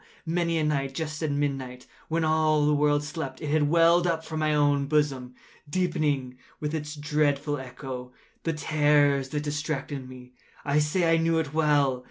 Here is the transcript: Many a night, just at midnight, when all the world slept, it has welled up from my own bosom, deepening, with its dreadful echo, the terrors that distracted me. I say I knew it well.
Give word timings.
Many 0.25 0.57
a 0.57 0.63
night, 0.63 0.95
just 0.95 1.21
at 1.21 1.29
midnight, 1.31 1.85
when 2.07 2.23
all 2.23 2.65
the 2.65 2.73
world 2.73 3.03
slept, 3.03 3.39
it 3.39 3.49
has 3.51 3.61
welled 3.61 4.07
up 4.07 4.25
from 4.25 4.39
my 4.39 4.51
own 4.51 4.87
bosom, 4.87 5.35
deepening, 5.69 6.39
with 6.59 6.73
its 6.73 6.95
dreadful 6.95 7.59
echo, 7.59 8.11
the 8.41 8.53
terrors 8.53 9.29
that 9.29 9.43
distracted 9.43 10.09
me. 10.09 10.33
I 10.65 10.79
say 10.79 11.13
I 11.13 11.17
knew 11.17 11.37
it 11.37 11.53
well. 11.53 11.99